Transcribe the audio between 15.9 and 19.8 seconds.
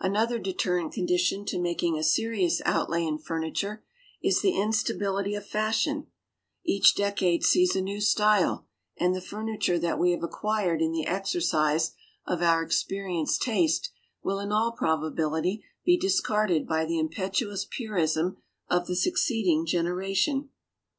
discarded by the impetuous purism of the succeeding